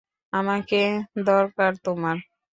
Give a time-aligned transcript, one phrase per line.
[0.33, 0.81] আমাকে
[1.25, 2.17] দরকার তোমার।